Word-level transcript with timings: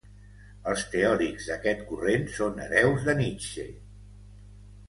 Els 0.71 0.85
teòrics 0.93 1.49
d'aquest 1.51 1.83
corrent 1.91 2.25
són 2.39 2.59
hereus 2.65 3.07
de 3.11 3.19
Nietzsche. 3.23 3.67